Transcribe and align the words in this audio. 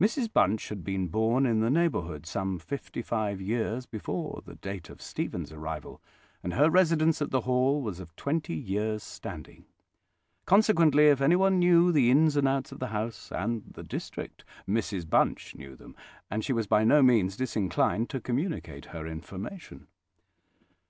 Mrs 0.00 0.32
Bunch 0.32 0.70
had 0.70 0.82
been 0.82 1.08
born 1.08 1.44
in 1.44 1.60
the 1.60 1.68
neighbourhood 1.68 2.24
some 2.24 2.58
fifty 2.58 3.02
five 3.02 3.42
years 3.42 3.84
before 3.84 4.40
the 4.46 4.54
date 4.54 4.88
of 4.88 5.02
Stephen's 5.02 5.52
arrival, 5.52 6.00
and 6.42 6.54
her 6.54 6.70
residence 6.70 7.20
at 7.20 7.30
the 7.30 7.42
Hall 7.42 7.82
was 7.82 8.00
of 8.00 8.16
twenty 8.16 8.54
years' 8.54 9.02
standing. 9.02 9.66
Consequently, 10.46 11.08
if 11.08 11.20
anyone 11.20 11.58
knew 11.58 11.92
the 11.92 12.10
ins 12.10 12.36
and 12.36 12.48
outs 12.48 12.72
of 12.72 12.78
the 12.78 12.86
house 12.86 13.30
and 13.32 13.62
the 13.70 13.84
district, 13.84 14.46
Mrs 14.66 15.06
Bunch 15.06 15.54
knew 15.54 15.76
them; 15.76 15.94
and 16.30 16.42
she 16.42 16.54
was 16.54 16.66
by 16.66 16.82
no 16.82 17.02
means 17.02 17.36
disinclined 17.36 18.08
to 18.08 18.18
communicate 18.18 18.86
her 18.86 19.06
information. 19.06 19.88